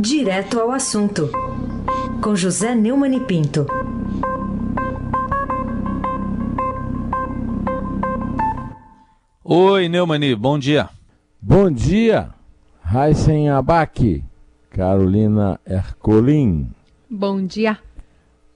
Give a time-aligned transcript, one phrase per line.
[0.00, 1.28] Direto ao assunto,
[2.22, 3.66] com José Neumann e Pinto.
[9.42, 10.88] Oi, Neumani, bom dia.
[11.42, 12.30] Bom dia,
[12.80, 14.22] Raisen Abac,
[14.70, 16.70] Carolina Ercolim.
[17.10, 17.76] Bom dia.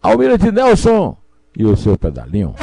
[0.00, 1.16] Almirante Nelson
[1.58, 2.54] e o seu pedalinho.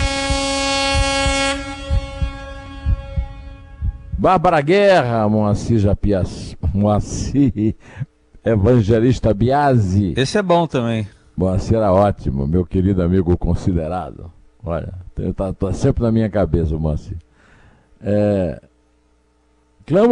[4.18, 7.75] Bárbara Guerra, Moacir Japias, Moacir
[8.43, 10.13] Evangelista Biasi.
[10.17, 11.07] Esse é bom também.
[11.35, 14.31] Moacir era ótimo, meu querido amigo considerado.
[14.63, 14.93] Olha,
[15.35, 17.17] tá, tá sempre na minha cabeça o Moacir.
[18.02, 18.61] É...
[19.85, 20.03] Clã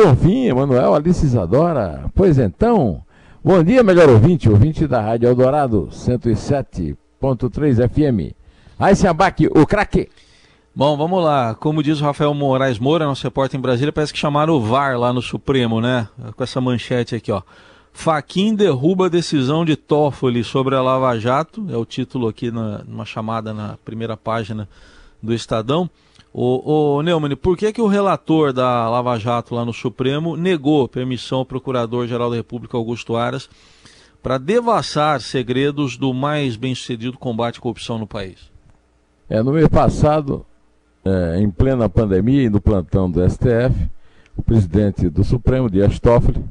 [0.48, 2.06] Emanuel, Alice Isadora.
[2.16, 3.04] Pois então,
[3.44, 8.34] bom dia, melhor ouvinte, ouvinte da Rádio Eldorado 107.3 FM.
[8.80, 10.10] Aí se abaque, o craque.
[10.76, 11.56] Bom, vamos lá.
[11.56, 14.98] Como diz o Rafael Moraes Moura, nosso repórter em Brasília, parece que chamaram o VAR
[14.98, 16.08] lá no Supremo, né?
[16.36, 17.42] Com essa manchete aqui, ó.
[17.98, 22.84] Faquin derruba a decisão de Toffoli sobre a Lava Jato, é o título aqui na,
[22.88, 24.70] numa chamada na primeira página
[25.22, 25.90] do Estadão.
[26.32, 30.88] O, o Neumann, por que, que o relator da Lava Jato lá no Supremo negou
[30.88, 33.50] permissão ao Procurador-Geral da República, Augusto Aras,
[34.22, 38.52] para devassar segredos do mais bem-sucedido combate à corrupção no país?
[39.28, 40.46] É, no mês passado,
[41.04, 43.90] é, em plena pandemia e no plantão do STF,
[44.38, 46.46] o presidente do Supremo, Dias Toffoli,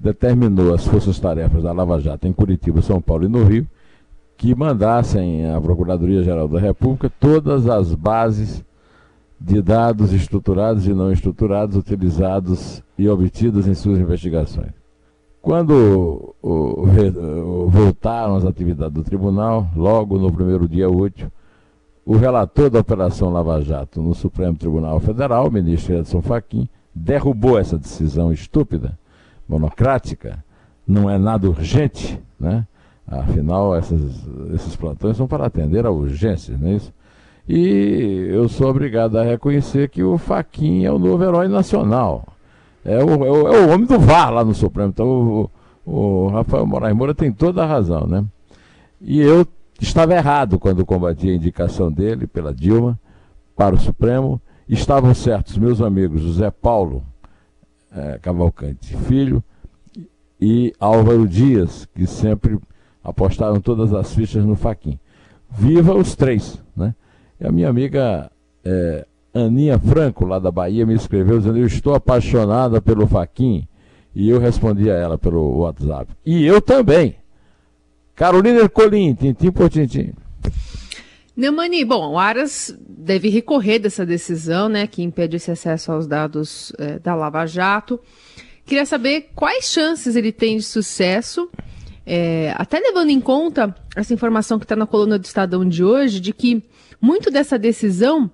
[0.00, 3.66] determinou às forças-tarefas da Lava Jato em Curitiba, São Paulo e no Rio
[4.40, 8.64] que mandassem à Procuradoria-Geral da República todas as bases
[9.38, 14.72] de dados estruturados e não estruturados utilizados e obtidos em suas investigações.
[15.42, 21.30] Quando o, o, voltaram as atividades do tribunal, logo no primeiro dia útil,
[22.04, 27.58] o relator da Operação Lava Jato no Supremo Tribunal Federal, o ministro Edson Fachin, derrubou
[27.58, 28.98] essa decisão estúpida,
[29.50, 30.44] monocrática,
[30.86, 32.64] não é nada urgente, né?
[33.06, 36.92] Afinal, essas, esses plantões são para atender a urgências, não é isso?
[37.48, 42.24] E eu sou obrigado a reconhecer que o Faquin é o novo herói nacional.
[42.84, 44.90] É o, é o, é o homem do VAR lá no Supremo.
[44.90, 45.50] Então o,
[45.84, 48.24] o Rafael Moraes Moura tem toda a razão, né?
[49.00, 49.44] E eu
[49.80, 52.96] estava errado quando combati a indicação dele pela Dilma
[53.56, 54.40] para o Supremo.
[54.68, 57.02] Estavam certos meus amigos José Paulo
[57.92, 59.42] é, Cavalcante Filho
[60.40, 62.58] e Álvaro Dias, que sempre
[63.02, 64.98] apostaram todas as fichas no Faquin.
[65.50, 66.94] Viva os três, né?
[67.40, 68.30] E a minha amiga
[68.64, 73.66] é, Aninha Franco, lá da Bahia, me escreveu dizendo: Eu estou apaixonada pelo Faquin.
[74.14, 76.12] E eu respondi a ela pelo WhatsApp.
[76.26, 77.14] E eu também.
[78.14, 80.12] Carolina Ercolim, tintim por tintim.
[81.40, 86.72] Neumani, bom, o Aras deve recorrer dessa decisão, né, que impede esse acesso aos dados
[86.78, 87.98] é, da Lava Jato.
[88.66, 91.50] Queria saber quais chances ele tem de sucesso,
[92.04, 96.20] é, até levando em conta essa informação que está na coluna do Estadão de hoje,
[96.20, 96.62] de que
[97.00, 98.30] muito dessa decisão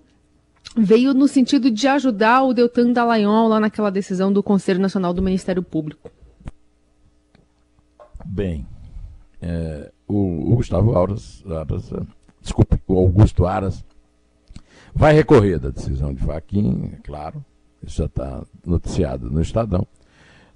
[0.76, 5.22] veio no sentido de ajudar o Deltan Dallagnol lá naquela decisão do Conselho Nacional do
[5.22, 6.10] Ministério Público.
[8.24, 8.66] Bem,
[9.40, 11.90] é, o, o, Gustavo Aras, Aras,
[12.46, 13.84] desculpe, o Augusto Aras
[14.94, 17.44] vai recorrer da decisão de Faquin, é claro,
[17.82, 19.86] isso já está noticiado no Estadão.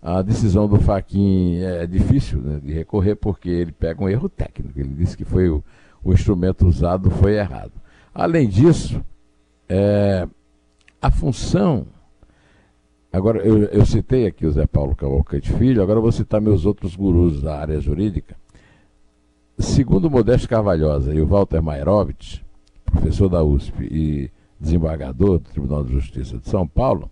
[0.03, 4.81] A decisão do Faquin é difícil né, de recorrer porque ele pega um erro técnico.
[4.81, 5.63] Ele disse que foi o,
[6.03, 7.73] o instrumento usado foi errado.
[8.15, 9.05] Além disso,
[9.69, 10.27] é,
[11.03, 11.87] a função.
[13.13, 16.97] Agora, eu, eu, citei aqui o Zé Paulo Cavalcante Filho, agora vou citar meus outros
[16.97, 18.37] gurus da área jurídica.
[19.61, 22.41] Segundo Modesto Carvalhosa e o Walter Mairovitch,
[22.87, 27.11] professor da USP e desembargador do Tribunal de Justiça de São Paulo,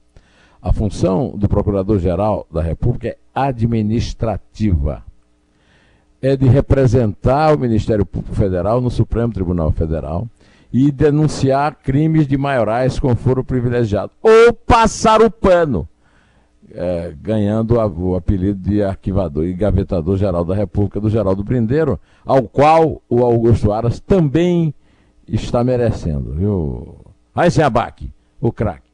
[0.61, 5.05] a função do Procurador-Geral da República é administrativa.
[6.23, 10.27] É de representar o Ministério Público Federal no Supremo Tribunal Federal
[10.73, 14.11] e denunciar crimes de maiorais com foro privilegiado.
[14.23, 15.87] Ou passar o pano,
[16.73, 22.43] é, ganhando o apelido de arquivador e gavetador geral da República do Geraldo Brindeiro, ao
[22.43, 24.75] qual o Augusto Aras também
[25.27, 26.97] está merecendo, viu?
[27.51, 28.11] Se abaque,
[28.41, 28.89] o craque.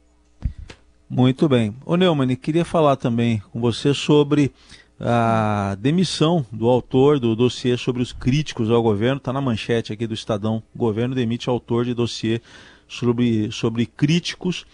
[1.09, 1.75] Muito bem.
[1.85, 4.51] Ô Neumann, queria falar também com você sobre
[4.99, 9.17] a demissão do autor do dossiê sobre os críticos ao governo.
[9.17, 10.63] Está na manchete aqui do Estadão.
[10.73, 12.41] O governo demite autor de dossiê
[12.87, 14.65] sobre, sobre críticos.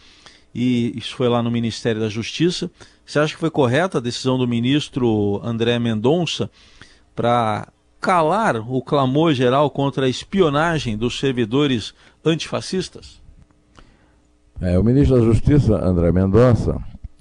[0.54, 2.70] E isso foi lá no Ministério da Justiça.
[3.06, 6.50] Você acha que foi correta a decisão do ministro André Mendonça
[7.16, 7.68] para
[8.00, 11.94] calar o clamor geral contra a espionagem dos servidores
[12.26, 13.22] antifascistas?
[14.60, 16.78] É, o ministro da Justiça, André Mendonça,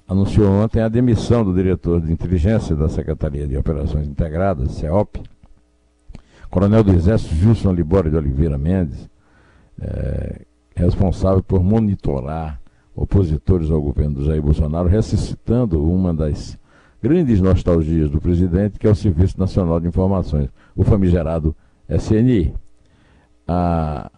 [0.07, 5.21] anunciou ontem a demissão do diretor de inteligência da Secretaria de Operações Integradas, CEOP,
[6.51, 9.09] Coronel do Exército Gilson Libório de Oliveira Mendes,
[9.81, 10.41] é,
[10.75, 12.60] responsável por monitorar
[13.01, 16.57] opositores ao governo do Jair Bolsonaro, ressuscitando uma das
[17.01, 21.55] grandes nostalgias do presidente, que é o Serviço Nacional de Informações, o famigerado
[21.89, 22.53] SNI.
[23.47, 24.11] A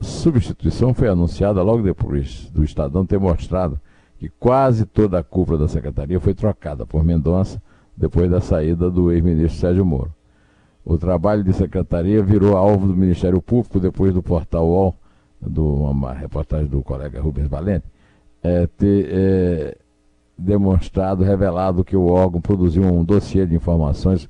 [0.00, 3.80] substituição foi anunciada logo depois do Estadão ter mostrado
[4.18, 7.62] que quase toda a cúpula da secretaria foi trocada por Mendonça
[7.96, 10.12] depois da saída do ex-ministro Sérgio Moro.
[10.84, 14.94] O trabalho de secretaria virou alvo do Ministério Público depois do portal UOL,
[15.40, 17.86] de uma reportagem do colega Rubens Valente,
[18.46, 19.78] é, ter é,
[20.38, 24.28] demonstrado, revelado que o órgão produziu um dossiê de informações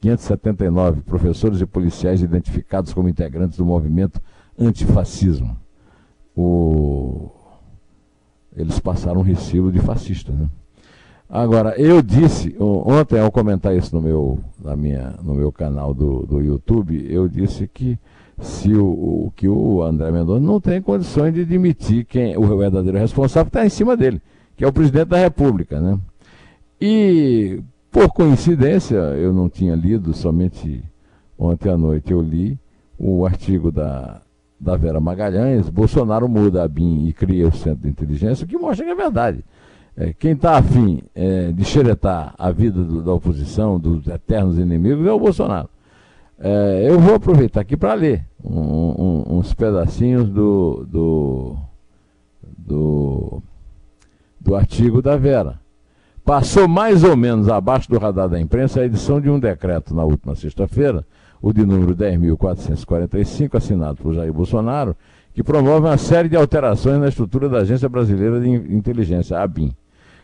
[0.00, 4.20] 579 professores e policiais identificados como integrantes do movimento
[4.58, 5.56] antifascismo.
[6.36, 7.30] O...
[8.56, 10.48] Eles passaram um recibo de fascista, né?
[11.28, 16.26] Agora, eu disse, ontem ao comentar isso no meu, na minha, no meu canal do,
[16.26, 17.98] do YouTube, eu disse que
[18.42, 22.98] se o, o que o André Mendonça não tem condições de demitir quem o verdadeiro
[22.98, 24.20] responsável está em cima dele,
[24.56, 25.98] que é o presidente da República, né?
[26.80, 30.82] E por coincidência, eu não tinha lido, somente
[31.38, 32.58] ontem à noite eu li
[32.98, 34.20] o artigo da,
[34.58, 38.58] da Vera Magalhães, Bolsonaro muda a BIM e cria o Centro de Inteligência, o que
[38.58, 39.44] mostra que é verdade.
[39.96, 45.06] É, quem está afim é, de xeretar a vida do, da oposição, dos eternos inimigos,
[45.06, 45.68] é o Bolsonaro.
[46.38, 51.56] É, eu vou aproveitar aqui para ler um, uns pedacinhos do, do,
[52.58, 53.42] do,
[54.40, 55.60] do artigo da Vera.
[56.24, 60.04] Passou mais ou menos abaixo do radar da imprensa a edição de um decreto na
[60.04, 61.04] última sexta-feira,
[61.40, 64.96] o de número 10.445, assinado por Jair Bolsonaro,
[65.34, 69.74] que promove uma série de alterações na estrutura da Agência Brasileira de Inteligência, a ABIN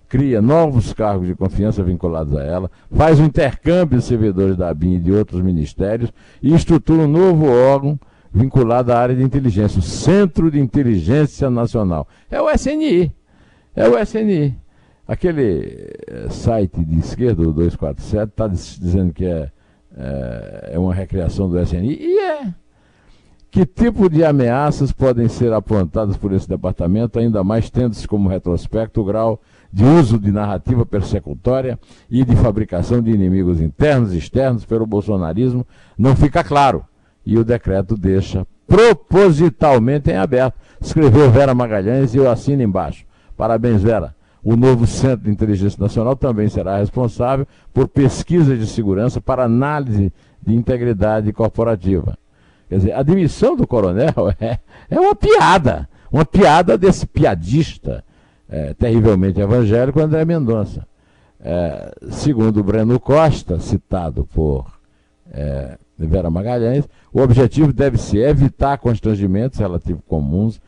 [0.08, 4.70] cria novos cargos de confiança vinculados a ela, faz o um intercâmbio de servidores da
[4.70, 6.12] ABIN e de outros ministérios
[6.42, 7.98] e estrutura um novo órgão
[8.32, 12.08] vinculado à área de inteligência, o Centro de Inteligência Nacional.
[12.30, 13.12] É o SNI.
[13.74, 14.56] É o SNI.
[15.06, 19.50] Aquele eh, site de esquerda, o 247, está dizendo que é,
[19.96, 22.54] é, é uma recriação do SNI, e é.
[23.50, 29.00] Que tipo de ameaças podem ser apontadas por esse departamento, ainda mais tendo-se como retrospecto
[29.00, 29.40] o grau
[29.72, 31.78] de uso de narrativa persecutória
[32.10, 35.66] e de fabricação de inimigos internos e externos pelo bolsonarismo,
[35.96, 36.84] não fica claro.
[37.24, 40.58] E o decreto deixa propositalmente em aberto.
[40.80, 43.04] Escreveu Vera Magalhães e eu assino embaixo.
[43.36, 44.14] Parabéns, Vera.
[44.42, 50.12] O novo Centro de Inteligência Nacional também será responsável por pesquisa de segurança para análise
[50.40, 52.16] de integridade corporativa.
[52.68, 55.88] Quer dizer, a demissão do coronel é, é uma piada.
[56.10, 58.02] Uma piada desse piadista
[58.48, 60.86] é, terrivelmente evangélico, André Mendonça.
[61.40, 64.66] É, segundo Breno Costa, citado por
[65.30, 69.58] é, Vera Magalhães, o objetivo deve ser evitar constrangimentos
[70.06, 70.60] comuns,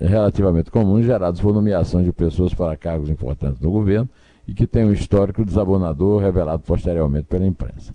[0.00, 4.08] relativamente comuns gerados por nomeação de pessoas para cargos importantes no governo
[4.46, 7.94] e que tem um histórico desabonador revelado posteriormente pela imprensa.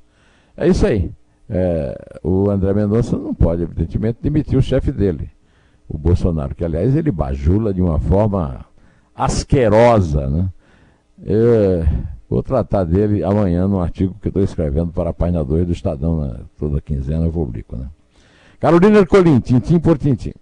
[0.56, 1.12] É isso aí.
[1.50, 5.30] É, o André Mendonça não pode, evidentemente, demitir o chefe dele,
[5.90, 8.66] o Bolsonaro, que, aliás, ele bajula de uma forma
[9.16, 10.28] asquerosa.
[10.30, 10.50] Né?
[11.26, 11.86] Eu
[12.30, 16.22] vou tratar dele amanhã no artigo que estou escrevendo para a página 2 do Estadão,
[16.22, 16.40] né?
[16.58, 17.76] toda quinzena eu publico.
[17.76, 17.88] Né?
[18.60, 20.34] Carolina Ercolim, tintim por tintim.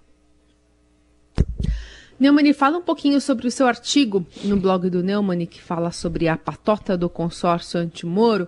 [2.19, 6.27] Neumann, fala um pouquinho sobre o seu artigo no blog do Neumann, que fala sobre
[6.27, 8.47] a patota do consórcio antimoro.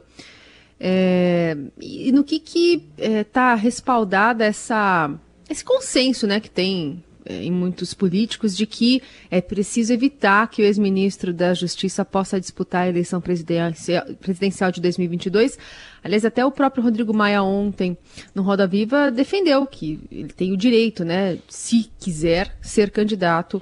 [0.80, 5.10] É, e no que está é, tá respaldada essa,
[5.50, 10.62] esse consenso né, que tem é, em muitos políticos de que é preciso evitar que
[10.62, 15.58] o ex-ministro da Justiça possa disputar a eleição presidencial, presidencial de 2022.
[16.04, 17.98] Aliás, até o próprio Rodrigo Maia ontem,
[18.36, 23.62] no Roda Viva, defendeu que ele tem o direito, né, se quiser, ser candidato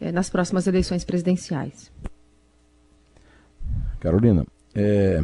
[0.00, 1.90] é, nas próximas eleições presidenciais.
[4.00, 5.22] Carolina, é,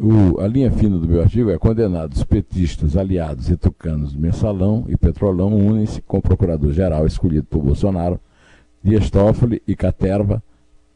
[0.00, 4.84] o, a linha fina do meu artigo é condenados petistas, aliados e tucanos do Mensalão
[4.88, 8.18] e Petrolão unem-se com o procurador-geral escolhido por Bolsonaro,
[8.82, 10.42] Dias Toffoli e Caterva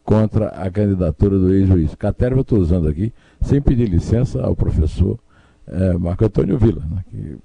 [0.05, 1.95] contra a candidatura do ex-juiz.
[1.95, 5.19] Caterva eu estou usando aqui sem pedir licença ao professor
[5.67, 7.37] é, Marco Antônio Vila, né, que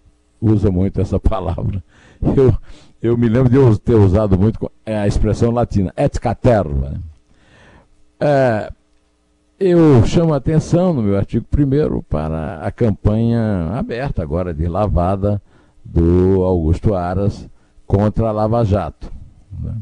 [0.42, 1.84] usa muito essa palavra.
[2.22, 2.56] Eu,
[3.02, 6.90] eu me lembro de eu ter usado muito a expressão latina, et caterva.
[6.90, 7.00] Né?
[8.20, 8.72] É,
[9.60, 15.42] eu chamo a atenção no meu artigo primeiro para a campanha aberta agora de lavada
[15.84, 17.50] do Augusto Aras
[17.86, 19.12] contra a Lava Jato.
[19.62, 19.76] Né?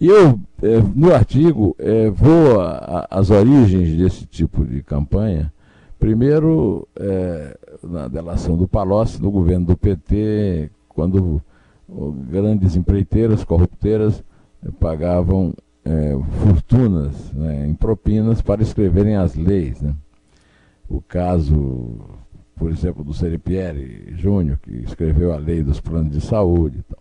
[0.00, 2.60] E eu, é, no artigo, é, vou
[3.10, 5.52] às origens desse tipo de campanha.
[5.98, 11.40] Primeiro, é, na delação do Palocci, no governo do PT, quando
[12.28, 14.22] grandes empreiteiras corrupteiras
[14.64, 15.54] eh, pagavam
[15.84, 19.80] é, fortunas né, em propinas para escreverem as leis.
[19.80, 19.94] Né?
[20.88, 22.00] O caso,
[22.56, 26.82] por exemplo, do Seripieri Júnior, que escreveu a lei dos planos de saúde.
[26.86, 26.98] Então.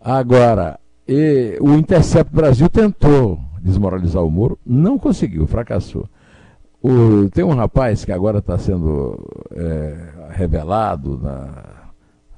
[0.00, 6.08] Agora, e, o Intercept Brasil tentou desmoralizar o Moro, não conseguiu, fracassou.
[6.80, 9.18] O, tem um rapaz que agora está sendo
[9.50, 9.96] é,
[10.30, 11.90] revelado na,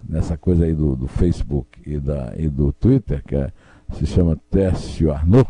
[0.09, 3.53] nessa coisa aí do, do Facebook e, da, e do Twitter, que é,
[3.93, 5.49] se chama Técio Arnaud,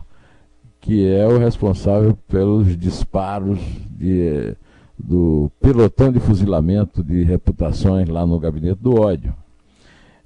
[0.81, 3.59] que é o responsável pelos disparos
[3.91, 4.57] de,
[4.99, 9.35] do pelotão de fuzilamento de reputações lá no gabinete do ódio.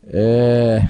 [0.05, 0.87] É,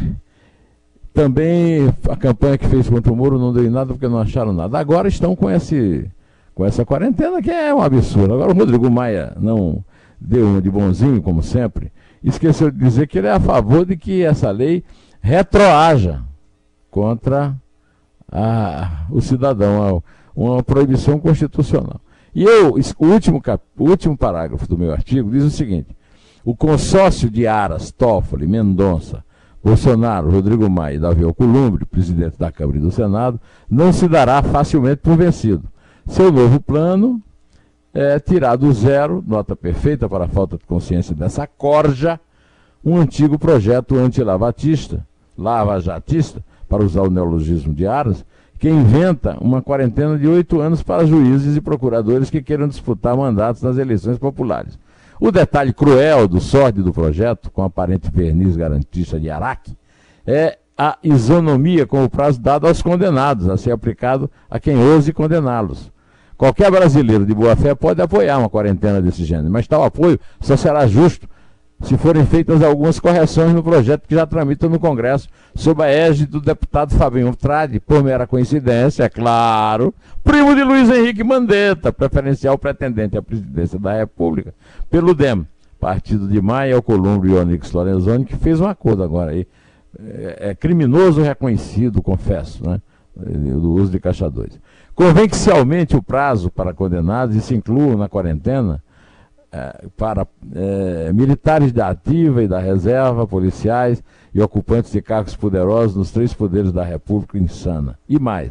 [1.13, 4.53] também a campanha que fez contra o Moro não deu em nada porque não acharam
[4.53, 4.79] nada.
[4.79, 6.11] Agora estão com, esse,
[6.55, 8.35] com essa quarentena que é um absurdo.
[8.35, 9.85] Agora o Rodrigo Maia não
[10.21, 13.97] deu um de bonzinho, como sempre, esqueceu de dizer que ele é a favor de
[13.97, 14.85] que essa lei
[15.21, 16.23] retroaja
[16.93, 17.57] contra
[18.31, 20.05] a, o cidadão,
[20.37, 22.01] uma proibição constitucional.
[22.35, 25.89] E eu, o último, cap, último parágrafo do meu artigo diz o seguinte:
[26.45, 29.25] o consórcio de Aras, Toffoli, Mendonça,
[29.65, 34.43] Bolsonaro, Rodrigo Maia e Davi Alcolumbre, presidente da Câmara e do Senado, não se dará
[34.43, 35.65] facilmente por vencido.
[36.07, 37.23] Seu novo plano
[37.95, 42.21] é, tirar do zero, nota perfeita para a falta de consciência dessa corja,
[42.85, 45.07] um antigo projeto anti-lavatista,
[45.39, 46.43] lava-jatista,
[46.73, 48.25] para usar o neologismo de Aras,
[48.59, 53.61] que inventa uma quarentena de oito anos para juízes e procuradores que queiram disputar mandatos
[53.61, 54.79] nas eleições populares.
[55.21, 59.77] O detalhe cruel do sorte do projeto, com aparente verniz garantista de Araque,
[60.27, 65.13] é a isonomia com o prazo dado aos condenados, a ser aplicado a quem ouse
[65.13, 65.93] condená-los.
[66.39, 70.57] Qualquer brasileiro de boa fé pode apoiar uma quarentena desse gênero, mas tal apoio só
[70.57, 71.29] será justo
[71.83, 76.27] se forem feitas algumas correções no projeto que já tramita no Congresso, sob a égide
[76.27, 82.57] do deputado Fabinho Trade, por mera coincidência, é claro, primo de Luiz Henrique Mandetta, preferencial
[82.57, 84.55] pretendente à presidência da República,
[84.89, 85.47] pelo DEM,
[85.81, 89.47] partido de Maia, Alcolumbre e Onyx Lorenzoni, que fez um acordo agora aí.
[89.99, 92.81] É, é criminoso reconhecido, confesso, né?
[93.15, 94.59] do uso de caixa 2.
[94.95, 98.83] Convém que se aumente o prazo para condenados e se incluam na quarentena
[99.53, 104.03] é, para é, militares da ativa e da reserva, policiais
[104.35, 107.99] e ocupantes de cargos poderosos nos três poderes da República insana.
[108.09, 108.51] E mais,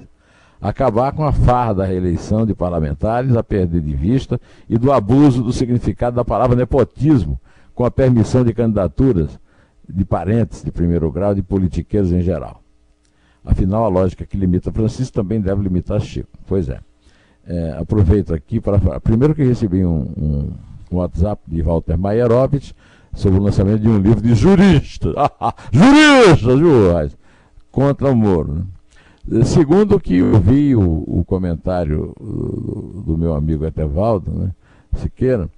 [0.61, 4.39] acabar com a farra da reeleição de parlamentares, a perder de vista
[4.69, 7.39] e do abuso do significado da palavra nepotismo,
[7.73, 9.39] com a permissão de candidaturas
[9.89, 12.61] de parentes de primeiro grau de politiqueiros em geral.
[13.43, 16.29] Afinal, a lógica que limita Francisco também deve limitar Chico.
[16.45, 16.79] Pois é.
[17.45, 18.99] é aproveito aqui para.
[18.99, 20.53] Primeiro que recebi um, um,
[20.95, 22.71] um WhatsApp de Walter Maierovitch
[23.13, 25.13] sobre o lançamento de um livro de juristas.
[25.71, 27.19] juristas, viu,
[27.71, 28.65] Contra o Moro.
[29.25, 29.43] Né?
[29.43, 34.51] Segundo que eu vi o, o comentário do, do, meu amigo Etevaldo, né,
[34.95, 35.49] Siqueira,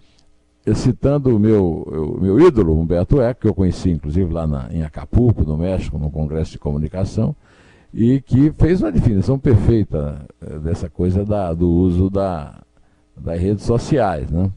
[0.76, 4.84] citando o meu, o meu ídolo, Humberto Eco, que eu conheci inclusive lá na, em
[4.84, 7.36] Acapulco, no México, no Congresso de Comunicação,
[7.94, 12.62] e que fez uma definição perfeita eh, dessa coisa da, do uso da,
[13.16, 14.30] das redes sociais.
[14.32, 14.52] Né?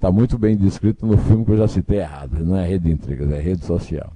[0.00, 2.90] Está muito bem descrito no filme que eu já citei errado, não é rede de
[2.90, 4.10] intrigas, é rede social.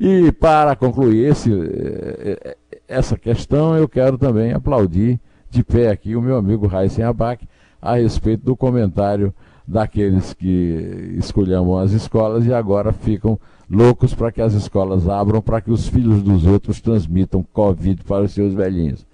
[0.00, 2.56] E para concluir esse, eh, eh,
[2.88, 5.20] essa questão, eu quero também aplaudir
[5.50, 7.46] de pé aqui o meu amigo Raíssen Abac
[7.82, 9.34] a respeito do comentário
[9.66, 15.60] daqueles que escolham as escolas e agora ficam loucos para que as escolas abram, para
[15.60, 19.06] que os filhos dos outros transmitam Covid para os seus velhinhos.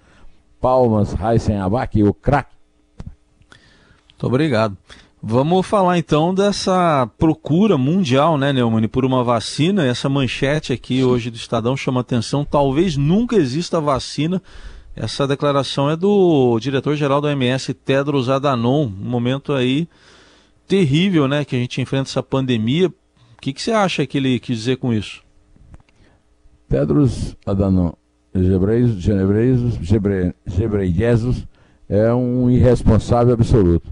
[0.61, 2.55] Palmas, Raíssen Abac, o craque.
[4.11, 4.77] Muito obrigado.
[5.27, 9.83] Vamos falar então dessa procura mundial, né, Neumann, por uma vacina.
[9.83, 12.45] Essa manchete aqui hoje do Estadão chama atenção.
[12.45, 14.39] Talvez nunca exista vacina.
[14.95, 18.85] Essa declaração é do diretor-geral da OMS, Tedros Adhanom.
[18.85, 19.89] Um momento aí
[20.67, 22.93] terrível, né, que a gente enfrenta essa pandemia
[23.45, 25.21] que, que você acha que ele quis dizer com isso?
[26.67, 27.93] Tedros Adhanom
[30.57, 31.45] Ghebreyesus
[31.87, 33.87] é um irresponsável absoluto.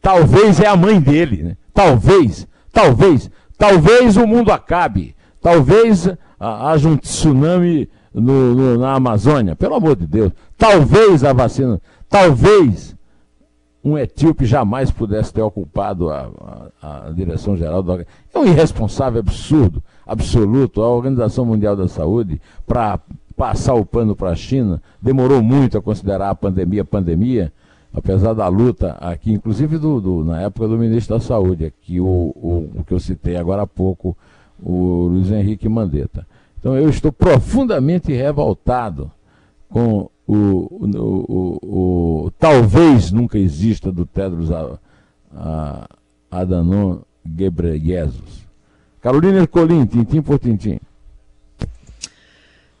[0.00, 1.56] Talvez é a mãe dele, né?
[1.72, 5.14] Talvez, talvez, talvez o mundo acabe.
[5.40, 9.54] Talvez haja um tsunami no, no, na Amazônia.
[9.56, 10.32] Pelo amor de Deus.
[10.56, 12.96] Talvez a vacina, talvez
[13.86, 16.28] um etíope jamais pudesse ter ocupado a,
[16.82, 18.00] a, a direção geral da
[18.34, 20.82] É um irresponsável absurdo, absoluto.
[20.82, 22.98] A Organização Mundial da Saúde, para
[23.36, 27.52] passar o pano para a China, demorou muito a considerar a pandemia pandemia,
[27.96, 32.04] apesar da luta aqui, inclusive do, do, na época do ministro da Saúde, aqui o,
[32.04, 34.14] o, o, que eu citei agora há pouco,
[34.62, 36.26] o Luiz Henrique Mandetta.
[36.58, 39.10] Então eu estou profundamente revoltado
[39.70, 44.50] com o, o, o talvez nunca exista do Tedros
[46.30, 48.46] Adhanom Ghebreyesus.
[49.00, 50.78] Carolina Ercolim, tintim por tintim.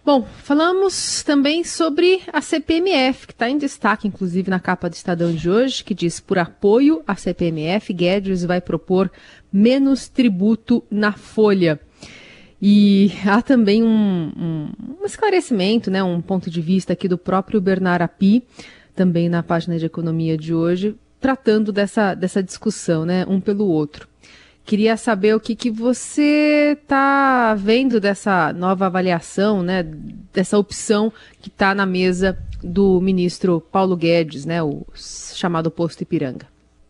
[0.06, 5.34] Bom, falamos também sobre a CPMF, que está em destaque, inclusive, na capa do Estadão
[5.34, 9.10] de hoje, que diz: por apoio à CPMF, Guedes vai propor
[9.52, 11.80] menos tributo na folha.
[12.62, 14.70] E há também um, um,
[15.00, 18.44] um, esclarecimento, né, um ponto de vista aqui do próprio Bernard Api,
[18.94, 24.06] também na página de economia de hoje, tratando dessa, dessa discussão, né, um pelo outro.
[24.66, 29.84] Queria saber o que, que você está vendo dessa nova avaliação, né,
[30.34, 36.48] dessa opção que está na mesa do ministro Paulo Guedes, né, o chamado posto Ipiranga.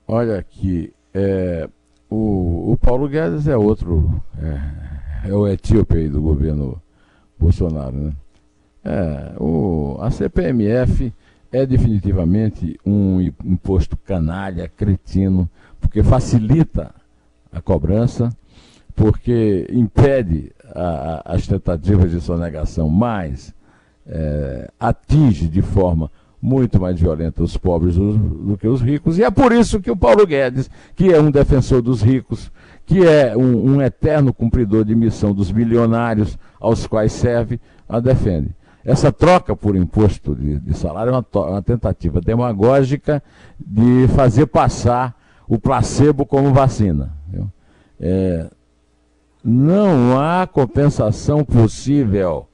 [0.09, 1.68] Olha aqui, é,
[2.09, 6.80] o, o, Paulo Guedes é outro, é, é o etíope do governo
[7.38, 8.12] Bolsonaro, né?
[8.83, 11.12] É, o, a CPMF
[11.52, 15.47] é definitivamente um imposto canalha, cretino,
[15.78, 16.95] porque facilita
[17.53, 18.31] a cobrança,
[18.95, 23.55] porque impede a, a, as tentativas de sonegação, mas
[24.07, 26.11] é, atinge de forma
[26.41, 29.19] muito mais violenta os pobres do, do, que os ricos.
[29.19, 32.53] E é por isso que o Paulo Guedes, que é um defensor dos ricos,
[32.85, 38.55] que é um, um eterno cumpridor de missão dos bilionários aos quais serve, a defende.
[38.85, 43.21] Essa troca por imposto de, de salário é uma, uma, tentativa demagógica
[43.59, 45.17] de fazer passar
[45.49, 47.15] o placebo como vacina.
[48.00, 48.50] É,
[49.45, 52.47] não há compensação possível.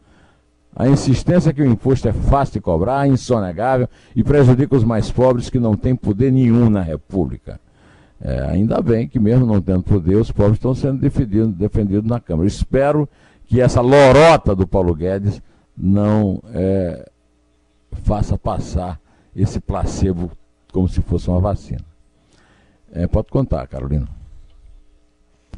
[0.75, 5.51] A insistência que o imposto é fácil de cobrar, insonegável e prejudica os mais pobres
[5.51, 7.61] que não têm poder nenhum na República.
[8.21, 12.47] É, ainda bem que, mesmo não tendo poder, os pobres estão sendo defendidos, na Câmara.
[12.47, 13.09] Espero
[13.47, 15.43] que essa lorota do Paulo Guedes
[15.77, 17.11] não é,
[18.05, 19.01] faça passar
[19.35, 20.31] esse placebo
[20.73, 21.85] como se fosse uma vacina.
[22.93, 24.09] É, pode contar, Carolina.